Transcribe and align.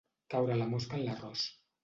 Caure 0.33 0.55
la 0.61 0.67
mosca 0.71 0.97
en 1.01 1.05
l'arròs. 1.09 1.47